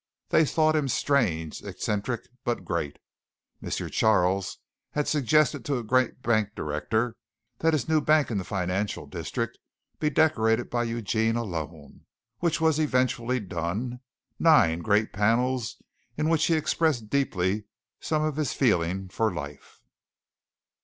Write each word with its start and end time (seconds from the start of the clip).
They 0.29 0.45
thought 0.45 0.75
him 0.75 0.87
strange, 0.87 1.61
eccentric, 1.63 2.21
but 2.43 2.65
great. 2.65 2.97
M. 3.61 3.69
Charles 3.69 4.57
had 4.93 5.07
suggested 5.07 5.63
to 5.65 5.77
a 5.77 5.83
great 5.83 6.23
bank 6.23 6.55
director 6.55 7.15
that 7.59 7.73
his 7.73 7.87
new 7.87 8.01
bank 8.01 8.31
in 8.31 8.39
the 8.39 8.43
financial 8.43 9.05
district 9.05 9.59
be 9.99 10.09
decorated 10.09 10.71
by 10.71 10.85
Eugene 10.85 11.35
alone, 11.35 12.05
which 12.39 12.59
was 12.59 12.79
eventually 12.79 13.39
done 13.39 13.99
nine 14.39 14.79
great 14.79 15.13
panels 15.13 15.79
in 16.17 16.29
which 16.29 16.45
he 16.45 16.55
expressed 16.55 17.11
deeply 17.11 17.65
some 17.99 18.23
of 18.23 18.37
his 18.37 18.53
feeling 18.53 19.07
for 19.07 19.31
life. 19.31 19.81